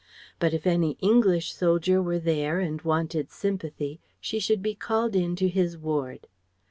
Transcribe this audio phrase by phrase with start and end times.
[0.39, 5.35] But if any English soldier were there and wanted sympathy, she should be called in
[5.35, 6.25] to his ward